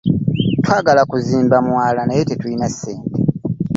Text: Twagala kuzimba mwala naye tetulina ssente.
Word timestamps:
Twagala 0.63 1.01
kuzimba 1.11 1.55
mwala 1.67 2.01
naye 2.05 2.23
tetulina 2.29 2.67
ssente. 2.73 3.19